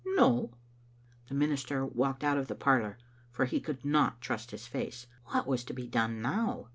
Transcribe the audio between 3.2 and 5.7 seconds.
for he could not trust his face. What was